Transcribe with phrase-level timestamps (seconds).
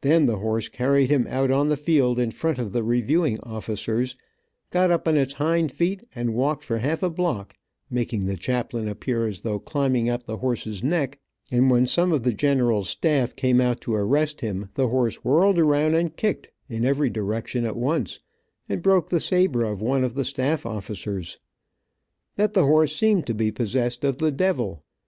[0.00, 4.16] Then the horse carried him out on the field in front of the reviewing officers,
[4.72, 7.54] got up on its hind feet and walked for half a block,
[7.88, 11.20] making the chaplain appear as though climbing up the horse's neck,
[11.52, 15.60] and when some of the general's staff came out to arrest him, the horse whirled
[15.60, 18.18] around and kicked, in every direction at once,
[18.68, 21.38] and broke the saber of one of the staff officers.
[22.34, 24.82] That the horse seemed to be possessed of the devil.